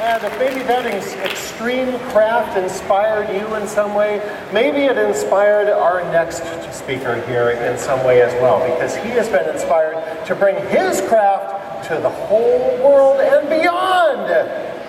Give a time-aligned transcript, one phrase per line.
[0.00, 6.04] And if maybe that extreme craft inspired you in some way, maybe it inspired our
[6.12, 10.54] next speaker here in some way as well, because he has been inspired to bring
[10.68, 14.28] his craft to the whole world and beyond.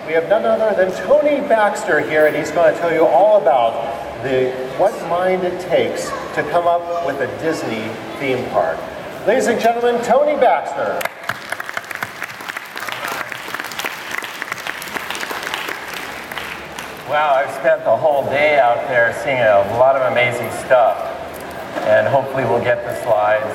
[0.06, 3.42] We have none other than Tony Baxter here, and he's going to tell you all
[3.42, 7.88] about the what mind it takes to come up with a Disney
[8.20, 8.78] theme park.
[9.26, 11.02] Ladies and gentlemen, Tony Baxter.
[17.10, 20.94] Wow, I've spent the whole day out there seeing a lot of amazing stuff.
[21.90, 23.50] And hopefully we'll get the slides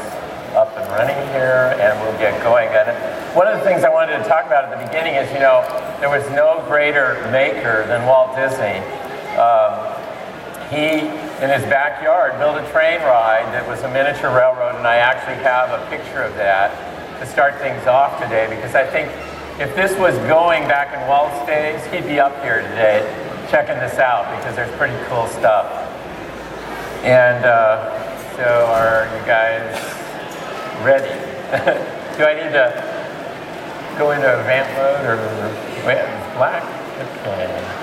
[0.52, 2.68] up and running here and we'll get going.
[2.68, 2.92] And
[3.32, 5.64] one of the things I wanted to talk about at the beginning is, you know,
[6.04, 8.84] there was no greater maker than Walt Disney.
[9.40, 9.72] Um,
[10.68, 11.08] he,
[11.40, 15.40] in his backyard, built a train ride that was a miniature railroad, and I actually
[15.48, 16.76] have a picture of that
[17.24, 19.08] to start things off today because I think
[19.64, 24.00] if this was going back in Walt's days, he'd be up here today checking this
[24.00, 25.66] out because there's pretty cool stuff.
[27.04, 29.76] And uh, so are you guys
[30.84, 31.14] ready?
[32.18, 35.18] Do I need to go into event mode or
[35.86, 36.02] wait,
[36.36, 36.64] black?
[36.96, 37.76] Okay.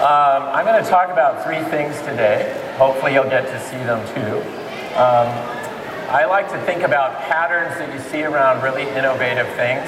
[0.00, 2.56] Um, I'm going to talk about three things today.
[2.78, 4.40] Hopefully you'll get to see them too.
[4.96, 5.28] Um,
[6.10, 9.86] I like to think about patterns that you see around really innovative things.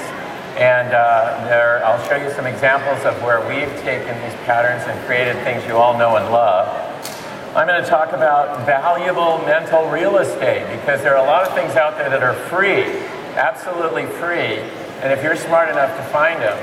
[0.57, 4.93] And uh, there, I'll show you some examples of where we've taken these patterns and
[5.07, 6.69] created things you all know and love.
[7.55, 11.53] I'm going to talk about valuable mental real estate because there are a lot of
[11.53, 12.83] things out there that are free,
[13.33, 14.61] absolutely free.
[15.01, 16.57] And if you're smart enough to find them,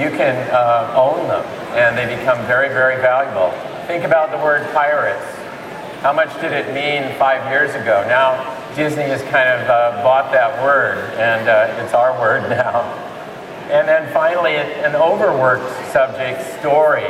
[0.00, 1.44] you can uh, own them
[1.76, 3.52] and they become very, very valuable.
[3.86, 5.24] Think about the word pirates.
[6.00, 8.04] How much did it mean five years ago?
[8.06, 8.36] Now,
[8.74, 12.82] Disney has kind of uh, bought that word and uh, it's our word now.
[13.70, 17.06] And then finally, an overworked subject, story.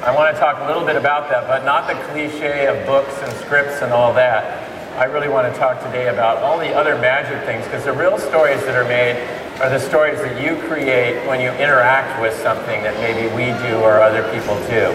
[0.00, 3.12] I want to talk a little bit about that, but not the cliche of books
[3.20, 4.68] and scripts and all that.
[4.96, 8.16] I really want to talk today about all the other magic things, because the real
[8.16, 9.18] stories that are made
[9.60, 13.76] are the stories that you create when you interact with something that maybe we do
[13.78, 14.94] or other people do.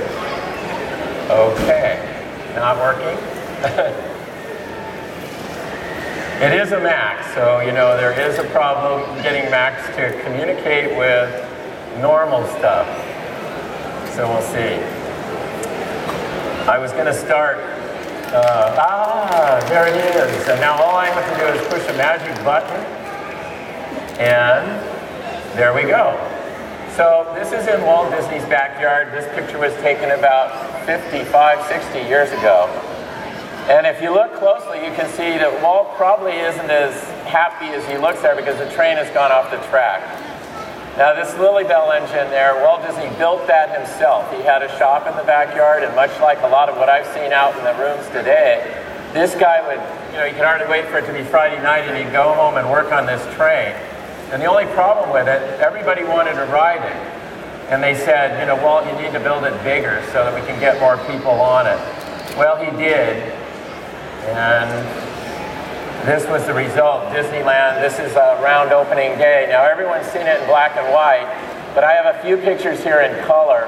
[1.29, 1.99] Okay,
[2.55, 4.03] not working?
[6.41, 10.97] It is a Mac, so you know there is a problem getting Macs to communicate
[10.97, 11.29] with
[12.01, 12.87] normal stuff.
[14.13, 14.81] So we'll see.
[16.67, 17.57] I was going to start.
[18.33, 20.47] Uh, ah, there it is.
[20.49, 22.81] And now all I have to do is push a magic button,
[24.19, 24.65] and
[25.55, 26.17] there we go.
[26.97, 29.13] So this is in Walt Disney's backyard.
[29.13, 32.67] This picture was taken about 55, 60 years ago.
[33.71, 37.87] And if you look closely, you can see that Walt probably isn't as happy as
[37.87, 40.03] he looks there because the train has gone off the track.
[40.97, 44.27] Now this Lilly Belle engine there, Walt Disney built that himself.
[44.35, 47.07] He had a shop in the backyard and much like a lot of what I've
[47.15, 48.67] seen out in the rooms today,
[49.15, 49.79] this guy would,
[50.11, 52.35] you know, he could hardly wait for it to be Friday night and he'd go
[52.35, 53.71] home and work on this train.
[54.35, 56.99] And the only problem with it, everybody wanted to ride it.
[57.71, 60.45] And they said, you know, Walt, you need to build it bigger so that we
[60.45, 61.79] can get more people on it.
[62.35, 63.31] Well, he did,
[64.31, 67.11] and this was the result.
[67.13, 69.47] Disneyland, this is a round opening day.
[69.49, 71.27] Now everyone's seen it in black and white,
[71.73, 73.67] but I have a few pictures here in color.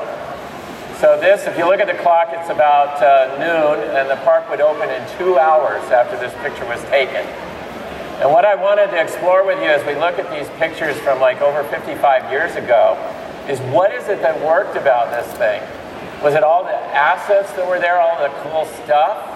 [0.99, 4.49] So this, if you look at the clock, it's about uh, noon, and the park
[4.49, 7.23] would open in two hours after this picture was taken.
[8.23, 11.19] And what I wanted to explore with you as we look at these pictures from
[11.19, 12.95] like over 55 years ago
[13.49, 15.61] is what is it that worked about this thing?
[16.23, 19.34] Was it all the assets that were there, all the cool stuff?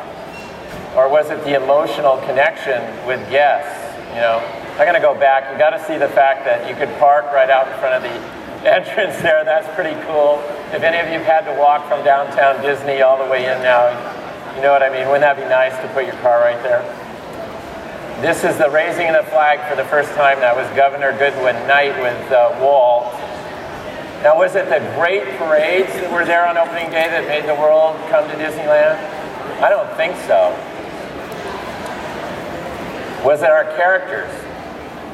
[0.96, 3.78] Or was it the emotional connection with guests?
[4.10, 4.42] You know,
[4.80, 5.52] I'm going to go back.
[5.52, 8.04] You got to see the fact that you could park right out in front of
[8.04, 8.16] the
[8.66, 9.46] entrance there.
[9.46, 10.42] That's pretty cool.
[10.74, 13.94] If any of you had to walk from downtown Disney all the way in now,
[14.56, 15.06] you know what I mean.
[15.08, 16.81] Wouldn't that be nice to put your car right there?
[18.19, 20.42] This is the raising of the flag for the first time.
[20.42, 23.13] That was Governor Goodwin Knight with uh, Walt.
[24.25, 27.56] Now, was it the great parades that were there on opening day that made the
[27.56, 29.00] world come to Disneyland?
[29.63, 30.52] I don't think so.
[33.24, 34.31] Was it our characters?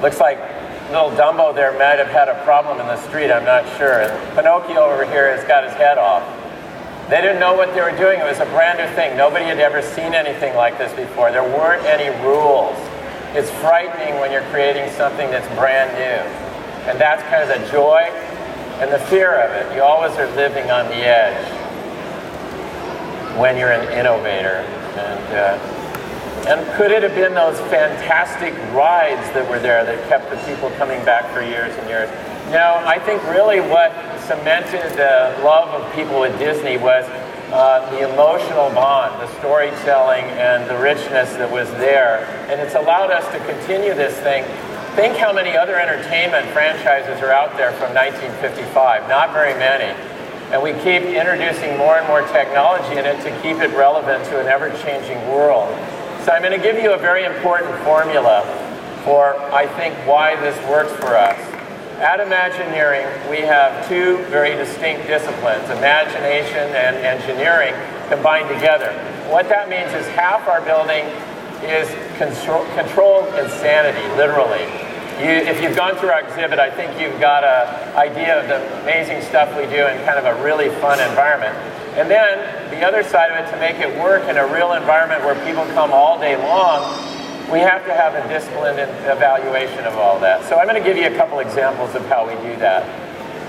[0.02, 0.38] Looks like
[0.92, 4.02] little Dumbo there might have had a problem in the street, I'm not sure.
[4.02, 6.24] And Pinocchio over here has got his head off.
[7.10, 8.20] They didn't know what they were doing.
[8.20, 9.18] It was a brand new thing.
[9.18, 11.32] Nobody had ever seen anything like this before.
[11.32, 12.78] There weren't any rules.
[13.34, 16.22] It's frightening when you're creating something that's brand new.
[16.90, 18.02] And that's kind of the joy
[18.82, 19.76] and the fear of it.
[19.76, 21.46] You always are living on the edge
[23.38, 24.66] when you're an innovator.
[24.98, 25.75] And uh,
[26.48, 30.70] and could it have been those fantastic rides that were there that kept the people
[30.78, 32.10] coming back for years and years?
[32.54, 33.90] No, I think really what
[34.30, 37.04] cemented the love of people with Disney was
[37.50, 42.26] uh, the emotional bond, the storytelling, and the richness that was there.
[42.50, 44.44] And it's allowed us to continue this thing.
[44.96, 49.10] Think how many other entertainment franchises are out there from 1955.
[49.10, 49.98] Not very many.
[50.54, 54.40] And we keep introducing more and more technology in it to keep it relevant to
[54.40, 55.74] an ever-changing world.
[56.26, 58.42] So I'm going to give you a very important formula
[59.04, 61.38] for, I think, why this works for us.
[62.02, 67.76] At Imagineering, we have two very distinct disciplines, imagination and engineering,
[68.10, 68.90] combined together.
[69.30, 71.06] What that means is half our building
[71.62, 71.86] is
[72.18, 74.66] control, controlled insanity, literally.
[75.22, 78.82] You, if you've gone through our exhibit, I think you've got an idea of the
[78.82, 81.54] amazing stuff we do in kind of a really fun environment.
[81.96, 85.24] And then the other side of it, to make it work in a real environment
[85.24, 86.84] where people come all day long,
[87.52, 90.44] we have to have a disciplined evaluation of all that.
[90.50, 92.84] So I'm going to give you a couple examples of how we do that.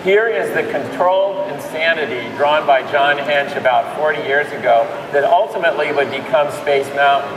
[0.05, 5.91] Here is the controlled insanity drawn by John Hench about 40 years ago that ultimately
[5.91, 7.35] would become Space Mountain.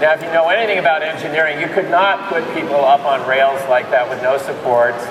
[0.00, 3.60] Now, if you know anything about engineering, you could not put people up on rails
[3.68, 5.04] like that with no supports.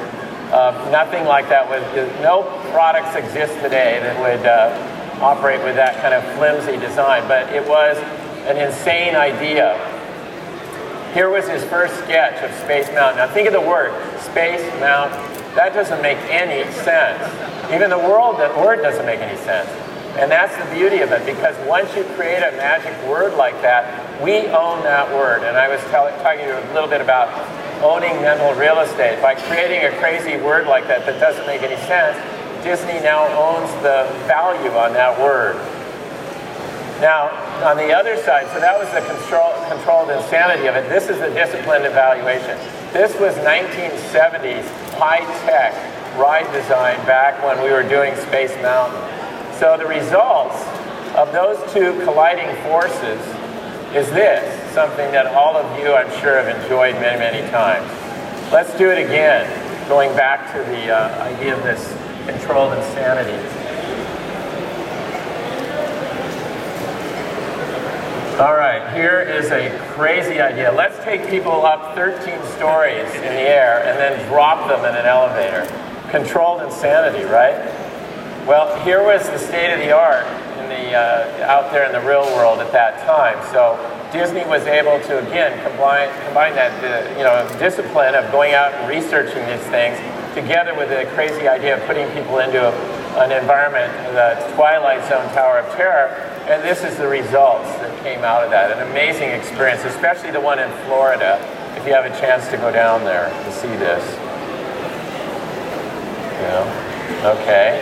[0.50, 1.70] Uh, nothing like that.
[1.70, 1.84] With
[2.22, 7.28] no products exist today that would uh, operate with that kind of flimsy design.
[7.28, 7.98] But it was
[8.48, 9.76] an insane idea
[11.14, 13.18] here was his first sketch of Space Mountain.
[13.18, 15.18] Now think of the word, Space Mountain.
[15.56, 17.18] That doesn't make any sense.
[17.74, 19.68] Even the world, the word doesn't make any sense.
[20.20, 23.90] And that's the beauty of it, because once you create a magic word like that,
[24.22, 25.42] we own that word.
[25.42, 27.34] And I was tell, talking to you a little bit about
[27.82, 29.22] owning mental real estate.
[29.22, 32.14] By creating a crazy word like that that doesn't make any sense,
[32.64, 35.56] Disney now owns the value on that word.
[37.02, 37.30] Now,
[37.64, 40.90] on the other side, so that was the control, controlled insanity of it.
[40.90, 42.58] This is the disciplined evaluation.
[42.92, 44.66] This was 1970s
[44.98, 45.74] high-tech
[46.18, 48.98] ride design back when we were doing Space Mountain.
[49.60, 50.58] So the results
[51.14, 53.22] of those two colliding forces
[53.94, 57.90] is this, something that all of you, I'm sure, have enjoyed many, many times.
[58.52, 59.46] Let's do it again,
[59.88, 61.94] going back to the uh, idea of this
[62.28, 63.38] controlled insanity.
[68.38, 70.72] All right, here is a crazy idea.
[70.72, 72.22] Let's take people up 13
[72.56, 75.66] stories in the air and then drop them in an elevator.
[76.12, 77.56] Controlled insanity, right?
[78.46, 80.28] Well, here was the state of the art
[80.60, 83.42] in the, uh, out there in the real world at that time.
[83.52, 83.74] So
[84.14, 88.72] Disney was able to, again, combine, combine that uh, you know, discipline of going out
[88.74, 89.98] and researching these things
[90.38, 92.72] together with the crazy idea of putting people into a,
[93.18, 96.14] an environment, the Twilight Zone Tower of Terror,
[96.46, 98.72] and this is the results that came out of that.
[98.78, 101.42] An amazing experience, especially the one in Florida,
[101.76, 104.06] if you have a chance to go down there to see this.
[106.38, 107.34] Know?
[107.34, 107.82] Okay.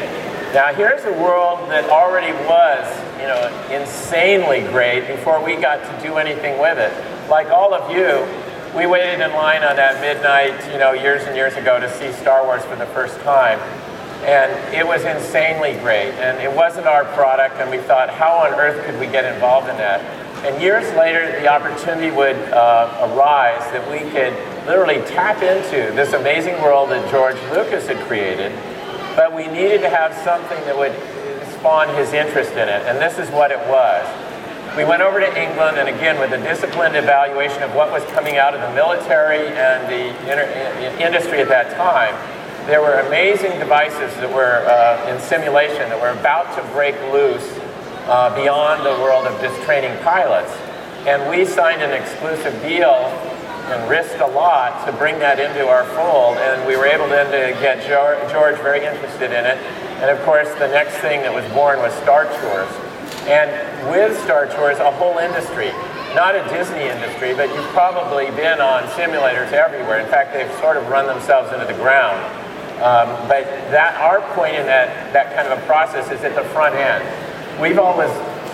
[0.53, 2.87] Now here's a world that already was,
[3.19, 6.93] you know, insanely great before we got to do anything with it.
[7.29, 8.23] Like all of you,
[8.75, 12.11] we waited in line on that midnight, you know, years and years ago to see
[12.11, 13.57] Star Wars for the first time.
[14.27, 16.11] And it was insanely great.
[16.19, 19.69] And it wasn't our product, and we thought, how on earth could we get involved
[19.69, 20.01] in that?
[20.45, 24.35] And years later, the opportunity would uh, arise that we could
[24.67, 28.51] literally tap into this amazing world that George Lucas had created,
[29.15, 30.93] but we needed to have something that would
[31.53, 34.24] spawn his interest in it, and this is what it was.
[34.75, 38.35] We went over to England, and again, with a disciplined evaluation of what was coming
[38.35, 42.13] out of the military and the industry at that time,
[42.67, 47.47] there were amazing devices that were uh, in simulation that were about to break loose
[48.11, 50.51] uh, beyond the world of just training pilots.
[51.07, 53.07] And we signed an exclusive deal
[53.71, 56.35] and risked a lot to bring that into our fold.
[56.35, 59.55] And we were able then to get George very interested in it.
[60.03, 62.84] And of course, the next thing that was born was Star Tours.
[63.25, 63.49] And
[63.89, 65.71] with Star Tours, a whole industry.
[66.13, 69.99] Not a Disney industry, but you've probably been on simulators everywhere.
[69.99, 72.21] In fact, they've sort of run themselves into the ground.
[72.75, 76.43] Um, but that our point in that, that kind of a process is at the
[76.49, 77.03] front end.
[77.59, 78.11] We've always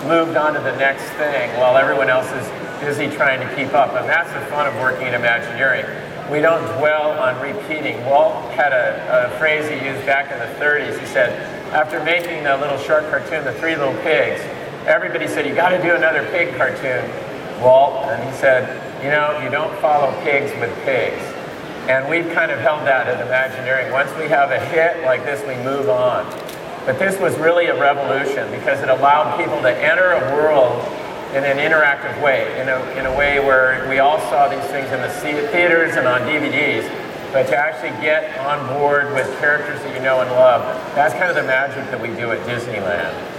[0.08, 2.48] moved on to the next thing while everyone else is
[2.80, 3.94] busy trying to keep up.
[3.94, 5.86] And that's the fun of working in Imagineering.
[6.30, 8.04] We don't dwell on repeating.
[8.06, 10.98] Walt had a, a phrase he used back in the 30s.
[10.98, 11.30] He said,
[11.72, 14.40] after making the little short cartoon, The Three Little Pigs,
[14.86, 17.08] everybody said, you got to do another pig cartoon,
[17.60, 18.04] Walt.
[18.06, 18.66] And he said,
[19.02, 21.22] you know, you don't follow pigs with pigs.
[21.88, 23.92] And we've kind of held that at Imagineering.
[23.92, 26.24] Once we have a hit like this, we move on.
[26.86, 30.82] But this was really a revolution because it allowed people to enter a world
[31.34, 34.90] in an interactive way, in a, in a way where we all saw these things
[34.92, 35.08] in the
[35.50, 36.86] theaters and on DVDs.
[37.32, 40.62] but to actually get on board with characters that you know and love,
[40.94, 43.31] that's kind of the magic that we do at Disneyland.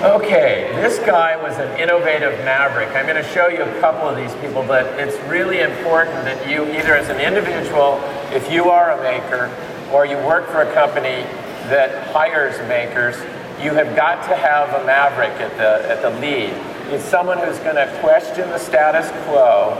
[0.00, 2.88] Okay, this guy was an innovative maverick.
[2.90, 6.48] I'm going to show you a couple of these people, but it's really important that
[6.48, 7.98] you, either as an individual,
[8.30, 9.50] if you are a maker,
[9.92, 11.26] or you work for a company
[11.66, 13.16] that hires makers,
[13.60, 16.54] you have got to have a maverick at the, at the lead.
[16.94, 19.74] It's someone who's going to question the status quo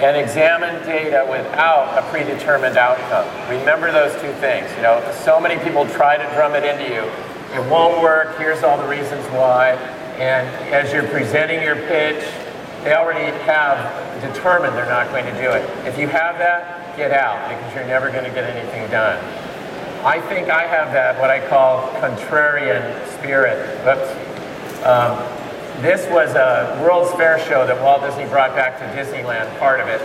[0.00, 3.28] and examine data without a predetermined outcome.
[3.50, 4.70] Remember those two things.
[4.76, 7.04] You know, so many people try to drum it into you.
[7.56, 8.36] It won't work.
[8.36, 9.70] Here's all the reasons why.
[10.20, 12.22] And as you're presenting your pitch,
[12.84, 15.64] they already have determined they're not going to do it.
[15.86, 19.16] If you have that, get out because you're never going to get anything done.
[20.04, 23.56] I think I have that, what I call contrarian spirit.
[23.88, 24.84] Oops.
[24.84, 25.16] Um,
[25.80, 29.88] this was a World's Fair show that Walt Disney brought back to Disneyland, part of
[29.88, 30.02] it.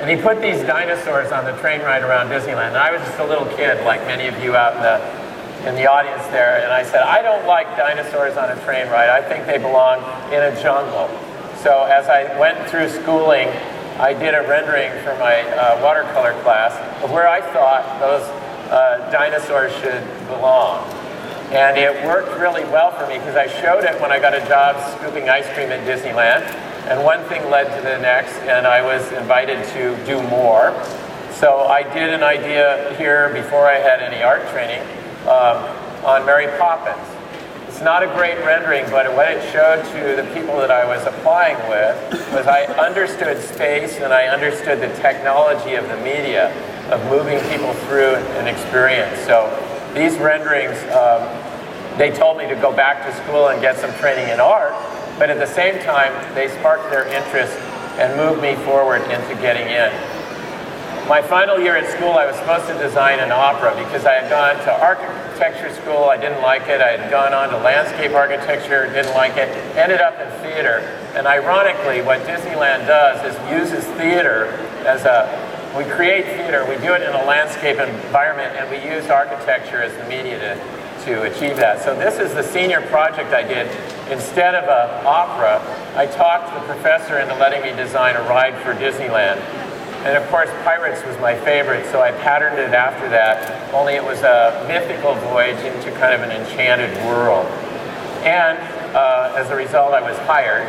[0.00, 2.68] And he put these dinosaurs on the train ride around Disneyland.
[2.68, 5.25] And I was just a little kid, like many of you out in the,
[5.66, 6.62] in the audience there.
[6.62, 9.10] And I said, I don't like dinosaurs on a train ride.
[9.10, 9.98] I think they belong
[10.32, 11.10] in a jungle.
[11.58, 13.48] So as I went through schooling,
[13.98, 18.22] I did a rendering for my uh, watercolor class of where I thought those
[18.70, 20.86] uh, dinosaurs should belong.
[21.50, 24.46] And it worked really well for me because I showed it when I got a
[24.46, 26.42] job scooping ice cream at Disneyland.
[26.86, 30.70] And one thing led to the next, and I was invited to do more.
[31.32, 34.86] So I did an idea here before I had any art training
[35.28, 35.58] um,
[36.04, 37.02] on Mary Poppins.
[37.68, 41.04] It's not a great rendering, but what it showed to the people that I was
[41.06, 41.94] applying with
[42.32, 46.54] was I understood space and I understood the technology of the media
[46.90, 49.20] of moving people through an experience.
[49.26, 49.50] So
[49.92, 51.28] these renderings, um,
[51.98, 54.72] they told me to go back to school and get some training in art,
[55.18, 57.52] but at the same time, they sparked their interest
[57.98, 60.15] and moved me forward into getting in.
[61.08, 64.28] My final year at school, I was supposed to design an opera because I had
[64.28, 66.80] gone to architecture school, I didn't like it.
[66.80, 69.46] I had gone on to landscape architecture, didn't like it.
[69.78, 70.82] Ended up in theater.
[71.14, 74.46] And ironically, what Disneyland does is uses theater
[74.82, 75.30] as a
[75.78, 79.94] we create theater, we do it in a landscape environment, and we use architecture as
[79.98, 81.84] the media to, to achieve that.
[81.84, 83.70] So this is the senior project I did.
[84.10, 85.60] Instead of an opera,
[85.94, 89.65] I talked the professor into letting me design a ride for Disneyland.
[90.06, 94.04] And of course, Pirates was my favorite, so I patterned it after that, only it
[94.04, 97.44] was a mythical voyage into kind of an enchanted world.
[98.22, 98.56] And
[98.94, 100.68] uh, as a result, I was hired,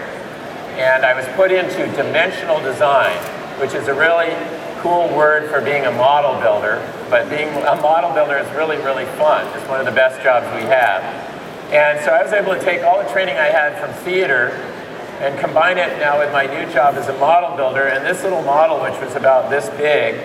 [0.82, 3.15] and I was put into dimensional design,
[3.62, 4.34] which is a really
[4.82, 9.06] cool word for being a model builder, but being a model builder is really, really
[9.22, 9.46] fun.
[9.56, 11.06] It's one of the best jobs we have.
[11.70, 14.50] And so I was able to take all the training I had from theater
[15.20, 17.88] and combine it now with my new job as a model builder.
[17.88, 20.16] And this little model, which was about this big,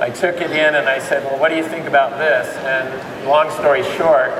[0.00, 2.48] I took it in and I said, well, what do you think about this?
[2.64, 4.30] And long story short,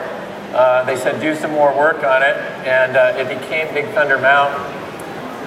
[0.54, 2.37] uh, they said, do some more work on it.
[2.64, 4.61] And uh, it became Big Thunder Mountain.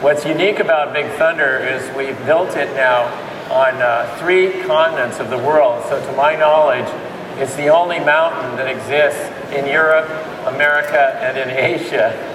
[0.04, 3.06] What's unique about Big Thunder is we've built it now
[3.52, 5.84] on uh, three continents of the world.
[5.90, 6.88] So to my knowledge,
[7.40, 10.08] it's the only mountain that exists in Europe,
[10.46, 11.50] America, and in
[11.82, 12.33] Asia,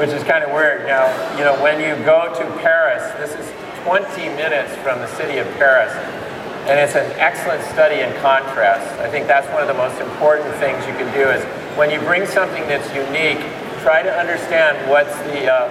[0.00, 0.88] which is kind of weird.
[0.88, 3.44] Now, you know, when you go to Paris, this is
[3.84, 5.92] 20 minutes from the city of Paris,
[6.64, 8.88] and it's an excellent study in contrast.
[8.96, 11.44] I think that's one of the most important things you can do is
[11.76, 13.44] when you bring something that's unique,
[13.84, 15.68] try to understand what's the uh,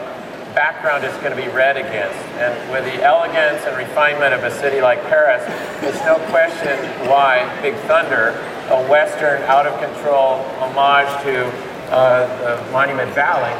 [0.53, 2.21] background it's going to be read against.
[2.38, 5.41] And with the elegance and refinement of a city like Paris,
[5.81, 6.77] it's no question
[7.09, 8.38] why Big Thunder,
[8.69, 11.50] a Western, out-of-control homage to
[11.89, 13.57] uh, the Monument Valley,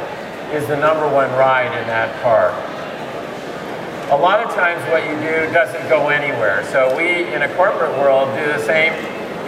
[0.52, 2.54] is the number one ride in that park.
[4.10, 6.64] A lot of times what you do doesn't go anywhere.
[6.72, 8.92] So we, in a corporate world, do the same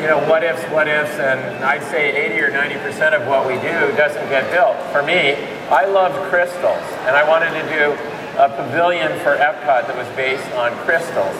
[0.02, 3.54] you know, what ifs, what ifs, and I'd say 80 or 90% of what we
[3.54, 4.74] do doesn't get built.
[4.90, 5.34] For me,
[5.70, 7.92] I loved crystals, and I wanted to do
[8.38, 11.36] a pavilion for Epcot that was based on crystals,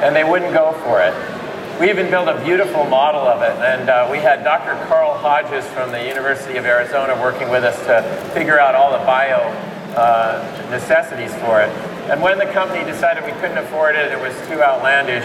[0.00, 1.12] and they wouldn't go for it.
[1.78, 4.74] We even built a beautiful model of it, and uh, we had Dr.
[4.88, 8.02] Carl Hodges from the University of Arizona working with us to
[8.34, 9.38] figure out all the bio
[9.94, 11.70] uh, necessities for it.
[12.10, 15.22] And when the company decided we couldn't afford it, it was too outlandish,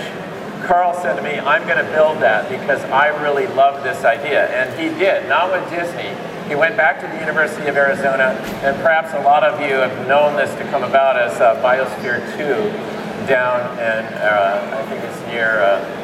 [0.68, 4.46] Carl said to me, I'm going to build that because I really love this idea.
[4.54, 6.14] And he did, not with Disney.
[6.48, 10.08] He went back to the University of Arizona, and perhaps a lot of you have
[10.08, 15.20] known this to come about as uh, Biosphere 2 down in, uh, I think it's
[15.34, 16.03] near uh,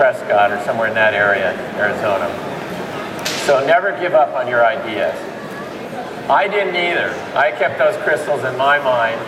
[0.00, 2.24] Prescott or somewhere in that area, Arizona.
[3.44, 5.12] So never give up on your ideas.
[6.24, 7.12] I didn't either.
[7.36, 9.20] I kept those crystals in my mind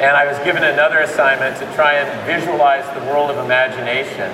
[0.00, 4.32] And I was given another assignment to try and visualize the world of imagination.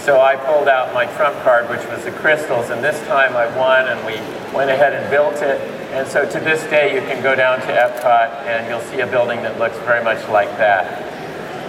[0.00, 3.46] So I pulled out my trump card, which was the crystals, and this time I
[3.56, 4.16] won and we
[4.56, 5.60] went ahead and built it.
[5.92, 9.06] And so to this day, you can go down to Epcot and you'll see a
[9.06, 11.15] building that looks very much like that.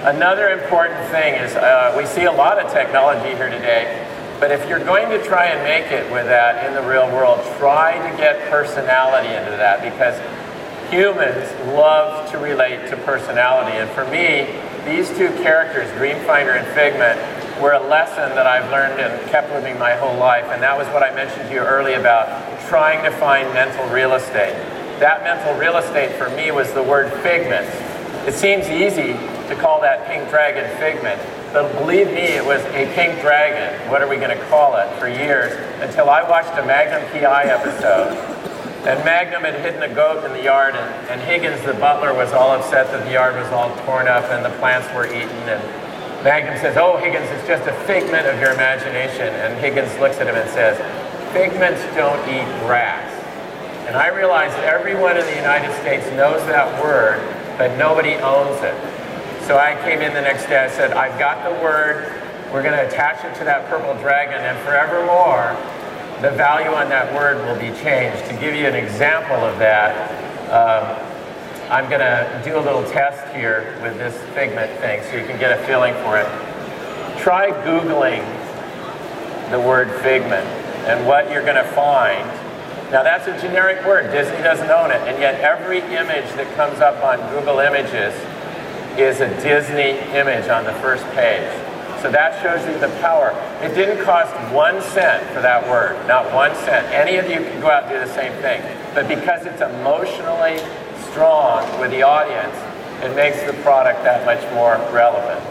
[0.08, 4.08] Another important thing is uh, we see a lot of technology here today,
[4.40, 7.44] but if you're going to try and make it with that in the real world,
[7.58, 10.16] try to get personality into that because
[10.90, 13.76] humans love to relate to personality.
[13.76, 14.48] And for me,
[14.86, 17.20] these two characters, Dreamfinder and Figment,
[17.62, 20.46] were a lesson that I've learned and kept with me my whole life.
[20.46, 22.32] And that was what I mentioned to you earlier about
[22.70, 24.56] trying to find mental real estate.
[25.02, 27.68] That mental real estate for me was the word figment.
[28.26, 31.22] It seems easy to call that pink dragon figment,
[31.54, 34.88] but believe me, it was a pink dragon, what are we going to call it,
[35.00, 38.12] for years, until I watched a Magnum PI episode.
[38.88, 42.32] And Magnum had hidden a goat in the yard, and, and Higgins, the butler, was
[42.32, 45.44] all upset that the yard was all torn up and the plants were eaten.
[45.48, 45.60] And
[46.24, 49.28] Magnum says, oh, Higgins, it's just a figment of your imagination.
[49.28, 50.80] And Higgins looks at him and says,
[51.34, 53.12] figments don't eat grass.
[53.88, 57.20] And I realized everyone in the United States knows that word,
[57.58, 58.76] but nobody owns it.
[59.48, 62.12] So I came in the next day, I said, I've got the word,
[62.52, 65.56] we're going to attach it to that purple dragon, and forevermore,
[66.22, 68.26] the value on that word will be changed.
[68.28, 69.96] To give you an example of that,
[70.52, 71.00] um,
[71.72, 75.40] I'm going to do a little test here with this figment thing so you can
[75.40, 76.28] get a feeling for it.
[77.24, 78.28] Try Googling
[79.50, 80.46] the word figment
[80.92, 82.28] and what you're going to find.
[82.92, 86.82] Now that's a generic word, Disney doesn't own it, and yet every image that comes
[86.82, 88.14] up on Google Images
[89.00, 91.50] is a Disney image on the first page.
[92.02, 93.32] So that shows you the power.
[93.62, 96.86] It didn't cost one cent for that word, not one cent.
[96.94, 98.62] Any of you can go out and do the same thing.
[98.94, 100.60] But because it's emotionally
[101.10, 102.56] strong with the audience,
[103.04, 105.42] it makes the product that much more relevant.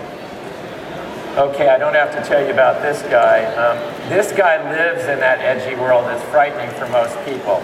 [1.37, 3.45] Okay, I don't have to tell you about this guy.
[3.57, 3.77] Um,
[4.09, 7.63] this guy lives in that edgy world that's frightening for most people.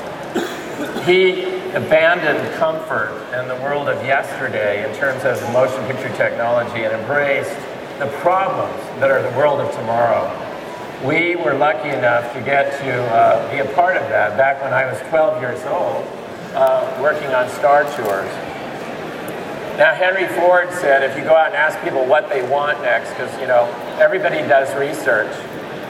[1.05, 1.43] He
[1.75, 7.59] abandoned comfort and the world of yesterday in terms of motion picture technology and embraced
[7.99, 10.31] the problems that are the world of tomorrow.
[11.05, 14.73] We were lucky enough to get to uh, be a part of that back when
[14.73, 16.07] I was 12 years old,
[16.55, 18.31] uh, working on Star Tours.
[19.77, 23.11] Now, Henry Ford said if you go out and ask people what they want next,
[23.11, 23.65] because, you know,
[23.99, 25.35] everybody does research.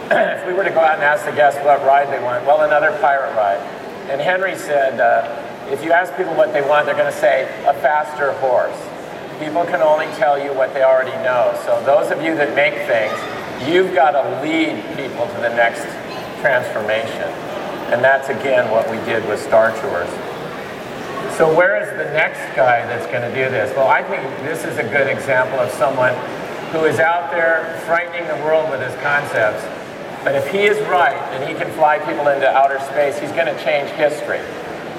[0.11, 2.63] if we were to go out and ask the guests what ride they want, well,
[2.63, 3.82] another pirate ride.
[4.13, 7.45] And Henry said, uh, if you ask people what they want, they're going to say
[7.65, 8.77] a faster horse.
[9.41, 11.59] People can only tell you what they already know.
[11.65, 13.17] So those of you that make things,
[13.65, 15.89] you've got to lead people to the next
[16.45, 17.25] transformation.
[17.89, 20.13] And that's again what we did with Star Tours.
[21.41, 23.75] So where is the next guy that's going to do this?
[23.75, 26.13] Well, I think this is a good example of someone
[26.69, 29.65] who is out there frightening the world with his concepts.
[30.25, 33.47] But if he is right and he can fly people into outer space, he's going
[33.47, 34.41] to change history.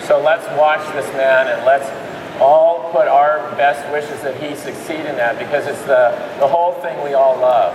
[0.04, 1.88] So let's watch this man and let's
[2.42, 6.74] all put our best wishes that he succeed in that because it's the, the whole
[6.82, 7.74] thing we all love.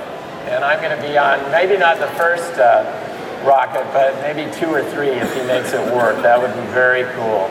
[0.48, 2.84] And I'm going to be on maybe not the first uh,
[3.46, 6.20] rocket, but maybe two or three if he makes it work.
[6.22, 7.48] That would be very cool.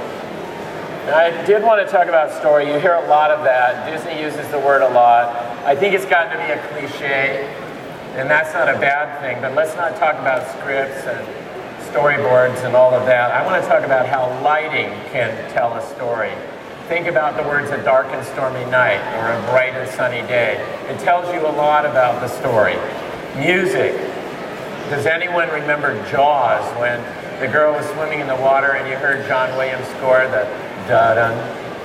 [1.10, 2.68] I did want to talk about story.
[2.68, 3.90] You hear a lot of that.
[3.90, 5.34] Disney uses the word a lot.
[5.66, 7.48] I think it's gotten to be a cliche,
[8.18, 11.22] and that's not a bad thing, but let's not talk about scripts and
[11.88, 15.82] storyboards and all of that, I want to talk about how lighting can tell a
[15.96, 16.32] story.
[16.88, 20.58] Think about the words a dark and stormy night or a bright and sunny day.
[20.90, 22.76] It tells you a lot about the story.
[23.38, 23.94] Music.
[24.90, 27.02] Does anyone remember Jaws when
[27.40, 30.48] the girl was swimming in the water and you heard John Williams score the
[30.88, 31.36] da-dun,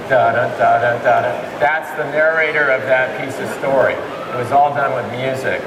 [0.08, 1.60] da-dun, da-dun, da-dun?
[1.60, 3.94] That's the narrator of that piece of story.
[3.94, 5.62] It was all done with music.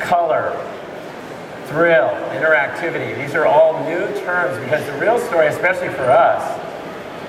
[0.00, 0.56] Color
[1.70, 3.16] thrill, interactivity.
[3.24, 6.42] These are all new terms because the real story, especially for us,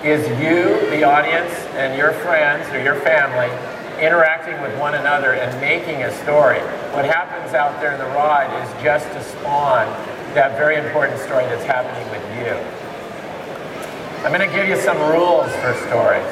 [0.03, 3.53] is you, the audience, and your friends or your family
[4.03, 6.57] interacting with one another and making a story.
[6.97, 9.85] What happens out there in the ride is just to spawn
[10.33, 12.57] that very important story that's happening with you.
[14.25, 16.25] I'm going to give you some rules for stories.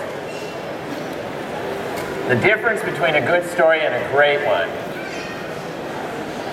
[2.27, 4.67] The difference between a good story and a great one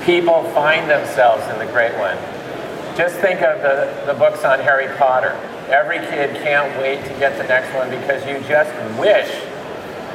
[0.07, 2.17] people find themselves in the great one.
[2.97, 5.33] Just think of the, the books on Harry Potter.
[5.69, 9.29] Every kid can't wait to get the next one because you just wish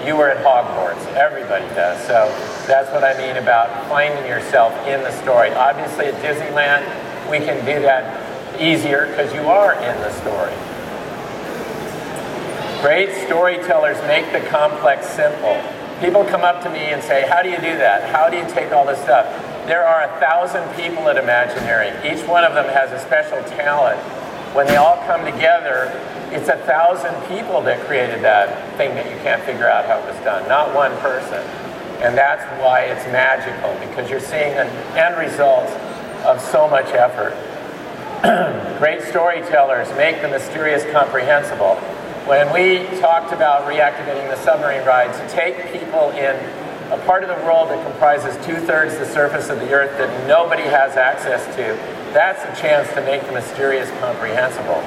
[0.07, 1.05] you were at Hogwarts.
[1.13, 1.99] Everybody does.
[2.07, 2.25] So
[2.65, 5.51] that's what I mean about finding yourself in the story.
[5.51, 6.87] Obviously at Disneyland,
[7.29, 10.55] we can do that easier because you are in the story.
[12.81, 15.61] Great storytellers make the complex simple.
[15.99, 18.09] People come up to me and say, how do you do that?
[18.09, 19.27] How do you take all this stuff?
[19.67, 21.93] There are a thousand people at Imagineering.
[22.03, 23.99] Each one of them has a special talent.
[24.55, 25.93] When they all come together,
[26.31, 30.05] it's a thousand people that created that thing that you can't figure out how it
[30.05, 31.43] was done, not one person.
[32.01, 35.69] And that's why it's magical, because you're seeing an end result
[36.25, 37.37] of so much effort.
[38.79, 41.75] Great storytellers make the mysterious comprehensible.
[42.25, 46.35] When we talked about reactivating the submarine ride, to take people in
[46.91, 50.63] a part of the world that comprises two-thirds the surface of the Earth that nobody
[50.63, 51.63] has access to,
[52.11, 54.83] that's a chance to make the mysterious comprehensible.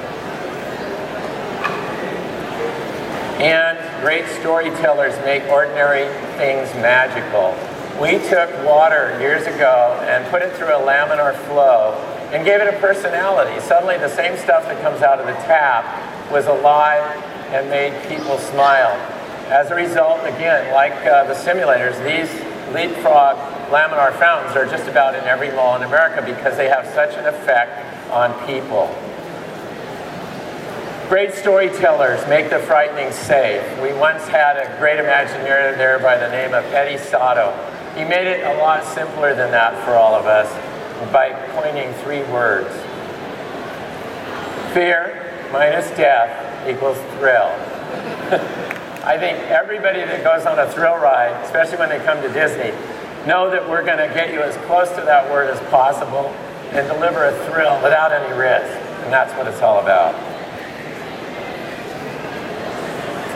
[3.41, 6.05] And great storytellers make ordinary
[6.37, 7.57] things magical.
[7.99, 11.93] We took water years ago and put it through a laminar flow
[12.31, 13.59] and gave it a personality.
[13.61, 17.01] Suddenly the same stuff that comes out of the tap was alive
[17.49, 19.14] and made people smile.
[19.47, 22.33] As a result, again, like uh, the simulators, these
[22.73, 23.37] leapfrog
[23.69, 27.25] laminar fountains are just about in every mall in America because they have such an
[27.25, 28.89] effect on people.
[31.07, 33.61] Great storytellers make the frightening safe.
[33.79, 37.53] We once had a great Imagineer there by the name of Eddie Sotto.
[37.95, 40.51] He made it a lot simpler than that for all of us
[41.13, 42.73] by coining three words.
[44.73, 47.53] Fear minus death equals thrill.
[49.05, 52.73] I think everybody that goes on a thrill ride, especially when they come to Disney,
[53.27, 56.33] know that we're going to get you as close to that word as possible
[56.73, 58.65] and deliver a thrill without any risk.
[59.05, 60.15] And that's what it's all about.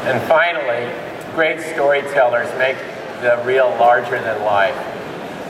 [0.09, 0.89] And finally,
[1.35, 2.77] great storytellers make
[3.21, 4.75] the real larger than life.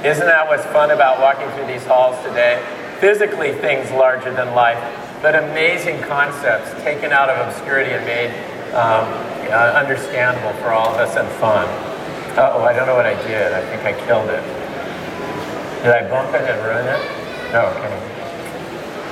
[0.03, 2.62] Isn't that what's fun about walking through these halls today?
[2.99, 4.79] Physically, things larger than life,
[5.21, 8.32] but amazing concepts taken out of obscurity and made
[8.73, 11.67] um, uh, understandable for all of us and fun.
[12.38, 13.51] Uh oh, I don't know what I did.
[13.53, 14.43] I think I killed it.
[15.83, 17.01] Did I bump it and ruin it?
[17.51, 18.15] No, okay.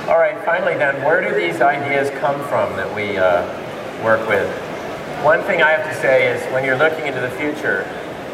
[0.08, 3.44] All right, finally then, where do these ideas come from that we uh,
[4.04, 4.48] work with?
[5.24, 7.82] One thing I have to say is when you're looking into the future,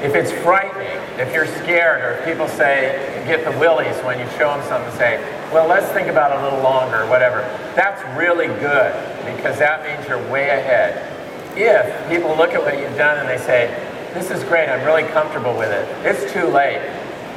[0.02, 4.26] if it's frightening, if you're scared, or if people say, get the willies when you
[4.36, 5.18] show them something, say,
[5.52, 7.40] well, let's think about it a little longer, whatever.
[7.74, 8.92] That's really good,
[9.24, 11.13] because that means you're way ahead.
[11.56, 13.68] If people look at what you've done and they say,
[14.12, 16.82] this is great, I'm really comfortable with it, it's too late.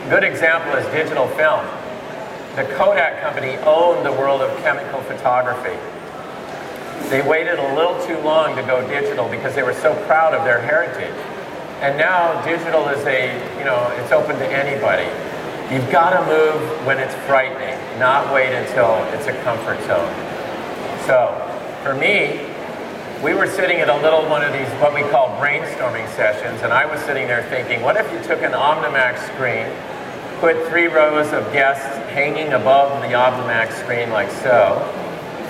[0.09, 1.65] Good example is digital film.
[2.55, 5.77] The Kodak company owned the world of chemical photography.
[7.09, 10.43] They waited a little too long to go digital because they were so proud of
[10.43, 11.13] their heritage.
[11.81, 15.05] And now digital is a, you know, it's open to anybody.
[15.71, 20.09] You've got to move when it's frightening, not wait until it's a comfort zone.
[21.05, 21.35] So,
[21.83, 22.46] for me,
[23.23, 26.71] we were sitting at a little one of these, what we call brainstorming sessions, and
[26.71, 29.65] I was sitting there thinking, what if you took an Omnimax screen,
[30.39, 34.77] put three rows of guests hanging above the Omnimax screen like so,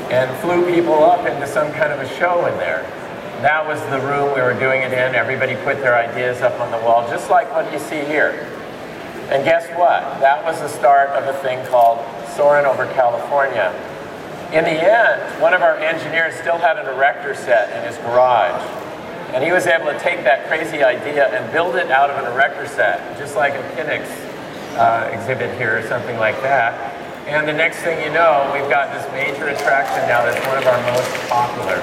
[0.10, 2.84] and flew people up into some kind of a show in there.
[3.42, 5.14] That was the room we were doing it in.
[5.14, 8.48] Everybody put their ideas up on the wall, just like what you see here.
[9.30, 10.22] And guess what?
[10.22, 12.00] That was the start of a thing called
[12.30, 13.76] Soarin' over California.
[14.54, 18.64] In the end, one of our engineers still had an erector set in his garage.
[19.36, 22.32] And he was able to take that crazy idea and build it out of an
[22.32, 24.08] erector set, just like a Pinax
[24.80, 26.80] uh, exhibit here or something like that.
[27.28, 30.66] And the next thing you know, we've got this major attraction now that's one of
[30.66, 31.76] our most popular.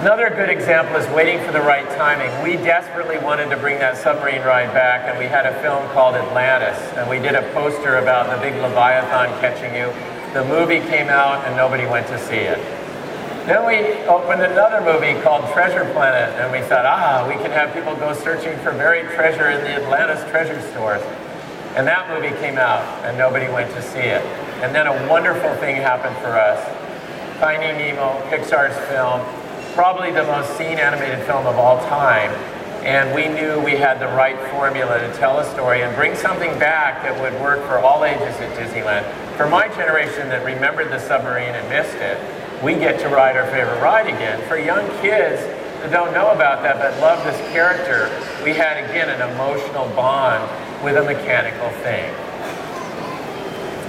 [0.00, 2.32] Another good example is waiting for the right timing.
[2.42, 6.14] We desperately wanted to bring that submarine ride back, and we had a film called
[6.14, 9.92] Atlantis, and we did a poster about the big Leviathan catching you.
[10.32, 12.58] The movie came out, and nobody went to see it.
[13.46, 17.72] Then we opened another movie called Treasure Planet, and we thought, ah, we can have
[17.72, 21.00] people go searching for buried treasure in the Atlantis treasure stores.
[21.76, 24.24] And that movie came out, and nobody went to see it.
[24.64, 26.58] And then a wonderful thing happened for us.
[27.38, 29.20] Finding Nemo, Pixar's film,
[29.74, 32.32] probably the most seen animated film of all time.
[32.86, 36.56] And we knew we had the right formula to tell a story and bring something
[36.60, 39.02] back that would work for all ages at Disneyland.
[39.36, 42.16] For my generation that remembered the submarine and missed it,
[42.62, 44.40] we get to ride our favorite ride again.
[44.46, 45.42] For young kids
[45.82, 48.06] that don't know about that but love this character,
[48.44, 50.46] we had again an emotional bond
[50.84, 52.14] with a mechanical thing.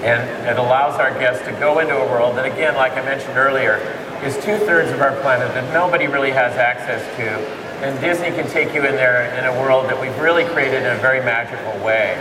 [0.01, 3.37] And it allows our guests to go into a world that again, like I mentioned
[3.37, 3.77] earlier,
[4.23, 7.66] is two-thirds of our planet that nobody really has access to.
[7.81, 10.97] And Disney can take you in there in a world that we've really created in
[10.97, 12.17] a very magical way.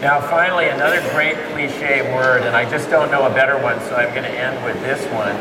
[0.00, 3.94] Now finally, another great cliche word, and I just don't know a better one, so
[3.94, 5.36] I'm going to end with this one,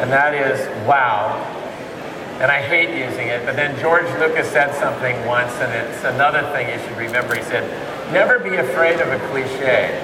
[0.00, 1.38] and that is wow.
[2.40, 6.42] and I hate using it, but then George Lucas said something once, and it's another
[6.50, 7.34] thing you should remember.
[7.34, 7.66] He said,
[8.12, 9.94] never be afraid of a cliche.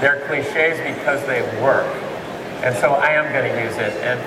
[0.00, 1.86] They're cliches because they work.
[2.64, 3.92] And so I am going to use it.
[4.02, 4.20] And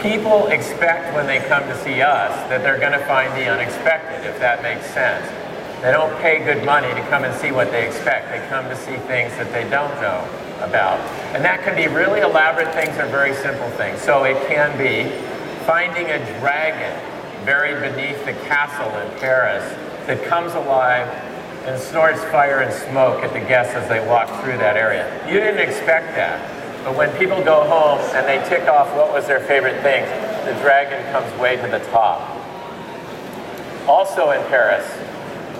[0.00, 4.28] people expect when they come to see us that they're going to find the unexpected,
[4.28, 5.26] if that makes sense.
[5.82, 8.30] They don't pay good money to come and see what they expect.
[8.30, 10.24] They come to see things that they don't know
[10.64, 10.98] about.
[11.34, 14.00] And that can be really elaborate things or very simple things.
[14.00, 15.12] So it can be
[15.66, 16.94] finding a dragon
[17.44, 19.64] buried beneath the castle in Paris
[20.06, 21.06] that comes alive
[21.66, 25.04] and snorts fire and smoke at the guests as they walk through that area.
[25.26, 26.63] You didn't expect that.
[26.84, 30.06] But when people go home and they tick off what was their favorite things,
[30.44, 32.20] the dragon comes way to the top.
[33.88, 34.84] Also in Paris,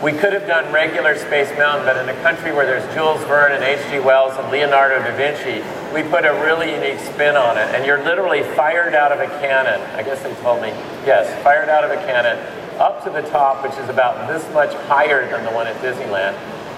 [0.02, 3.52] we could have done regular Space Mountain, but in a country where there's Jules Verne
[3.52, 4.00] and H.G.
[4.00, 7.74] Wells and Leonardo da Vinci, we put a really unique spin on it.
[7.74, 9.80] And you're literally fired out of a cannon.
[9.96, 10.68] I guess they told me,
[11.06, 12.36] yes, fired out of a cannon
[12.78, 16.34] up to the top, which is about this much higher than the one at Disneyland.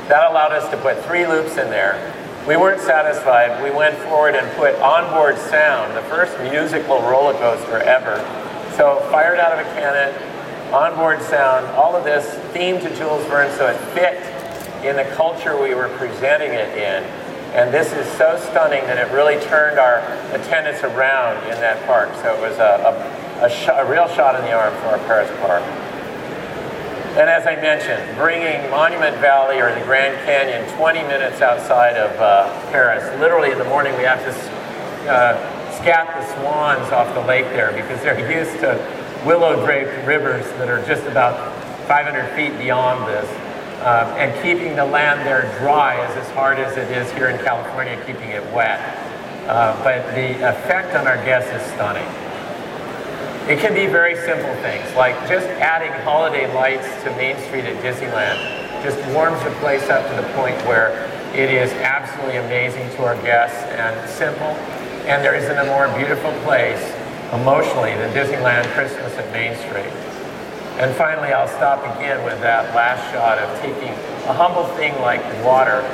[0.07, 1.97] That allowed us to put three loops in there.
[2.47, 3.61] We weren't satisfied.
[3.61, 8.19] We went forward and put onboard sound, the first musical roller coaster ever.
[8.77, 10.15] So fired out of a cannon,
[10.73, 14.23] onboard sound, all of this themed to Jules Verne so it fit
[14.87, 17.03] in the culture we were presenting it in.
[17.59, 19.99] And this is so stunning that it really turned our
[20.33, 22.15] attendance around in that park.
[22.23, 24.99] So it was a, a, a, sh- a real shot in the arm for our
[24.99, 25.65] Paris park.
[27.17, 32.13] And as I mentioned, bringing Monument Valley or the Grand Canyon 20 minutes outside of
[32.21, 33.03] uh, Paris.
[33.19, 34.33] Literally in the morning we have to
[35.09, 35.33] uh,
[35.81, 38.77] scat the swans off the lake there because they're used to
[39.25, 41.57] willow draped rivers that are just about
[41.89, 43.25] 500 feet beyond this.
[43.81, 47.43] Uh, and keeping the land there dry is as hard as it is here in
[47.43, 48.79] California, keeping it wet.
[49.49, 52.26] Uh, but the effect on our guests is stunning.
[53.47, 57.79] It can be very simple things, like just adding holiday lights to Main Street at
[57.79, 58.43] Disneyland
[58.83, 60.91] just warms the place up to the point where
[61.31, 64.51] it is absolutely amazing to our guests and simple.
[65.07, 66.83] And there isn't a more beautiful place
[67.33, 69.95] emotionally than Disneyland Christmas at Main Street.
[70.83, 73.95] And finally, I'll stop again with that last shot of taking
[74.27, 75.87] a humble thing like water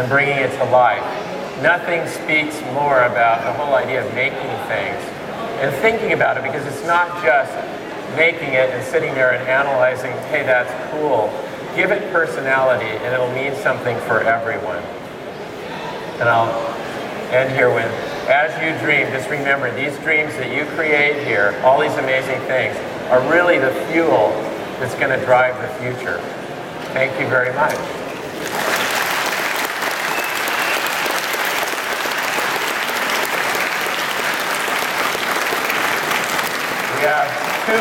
[0.00, 1.04] and bringing it to life.
[1.60, 5.13] Nothing speaks more about the whole idea of making things
[5.60, 7.52] and thinking about it because it's not just
[8.16, 11.32] making it and sitting there and analyzing, hey, that's cool.
[11.76, 14.82] Give it personality and it'll mean something for everyone.
[16.20, 16.52] And I'll
[17.32, 17.90] end here with
[18.28, 22.74] as you dream, just remember these dreams that you create here, all these amazing things,
[23.10, 24.30] are really the fuel
[24.80, 26.18] that's going to drive the future.
[26.94, 28.03] Thank you very much.
[37.04, 37.10] Two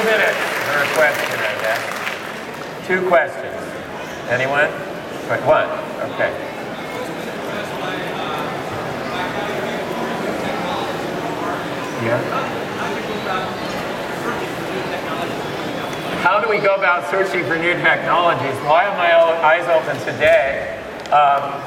[0.03, 2.87] minutes for a question, I guess.
[2.87, 3.55] Two questions.
[4.27, 4.67] Anyone?
[5.47, 5.69] One.
[6.11, 6.27] Okay.
[12.03, 12.19] Yeah.
[16.21, 18.55] How do we go about searching for new technologies?
[18.67, 20.77] I have my eyes open today.
[21.13, 21.63] Um,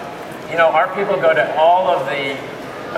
[0.51, 2.37] you know, our people go to all of the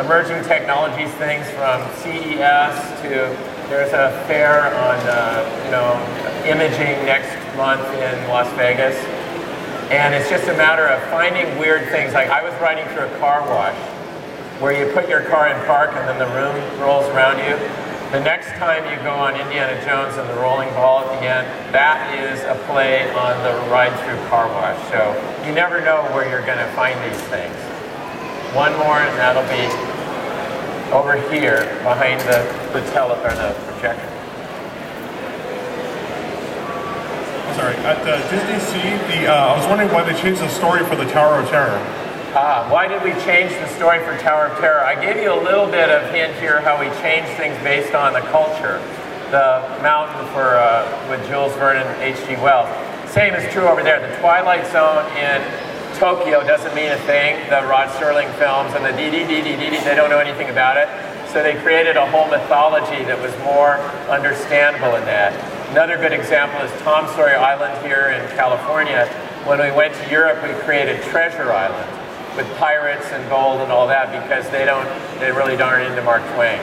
[0.00, 5.92] emerging technologies things from CES to there's a fair on, uh, you know,
[6.48, 8.96] imaging next month in Las Vegas.
[9.92, 12.14] And it's just a matter of finding weird things.
[12.14, 13.76] Like I was riding through a car wash
[14.60, 17.56] where you put your car in park and then the room rolls around you.
[18.08, 21.44] The next time you go on Indiana Jones and the rolling ball at the end,
[21.74, 24.80] that is a play on the ride through car wash.
[24.88, 25.12] So
[25.44, 27.54] you never know where you're going to find these things.
[28.56, 29.68] One more and that'll be
[30.92, 32.40] over here behind the,
[32.72, 34.08] the tele or the projector.
[37.54, 40.96] Sorry, at uh, DisneySea, the, uh, I was wondering why they changed the story for
[40.96, 41.76] the Tower of Terror.
[42.34, 44.84] Ah, why did we change the story for Tower of Terror?
[44.84, 48.12] I gave you a little bit of hint here how we changed things based on
[48.12, 48.78] the culture.
[49.32, 52.36] The mountain for uh, with Jules Verne and H.G.
[52.36, 52.68] Wells.
[53.10, 54.00] Same is true over there.
[54.00, 55.42] The Twilight Zone in
[55.98, 57.42] Tokyo doesn't mean a thing.
[57.50, 60.86] The Rod Serling films and the dee they don't know anything about it.
[61.34, 65.34] So they created a whole mythology that was more understandable in that.
[65.70, 69.10] Another good example is Tom Sawyer Island here in California.
[69.42, 71.90] When we went to Europe, we created Treasure Island
[72.38, 74.86] with pirates and gold and all that because they don't,
[75.18, 76.62] they really aren't into Mark Twain.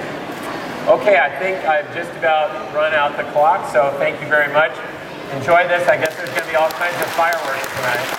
[0.88, 4.72] Okay, I think I've just about run out the clock, so thank you very much.
[5.36, 5.86] Enjoy this.
[5.90, 8.15] I guess there's going to be all kinds of fireworks tonight.